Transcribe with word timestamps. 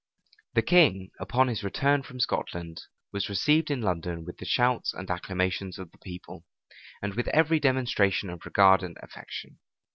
The 0.55 0.63
king, 0.63 1.11
upon 1.19 1.47
his 1.47 1.63
return 1.63 2.01
from 2.01 2.19
Scotland, 2.19 2.85
was 3.11 3.29
received 3.29 3.69
in 3.69 3.81
London 3.83 4.25
with 4.25 4.39
the 4.39 4.45
shouts 4.45 4.95
and 4.95 5.07
acclamations 5.11 5.77
of 5.77 5.91
the 5.91 5.99
people, 5.99 6.43
and 7.03 7.13
with 7.13 7.27
every 7.27 7.59
demonstration 7.59 8.31
of 8.31 8.43
regard 8.43 8.81
and 8.81 8.97
affection. 9.03 9.59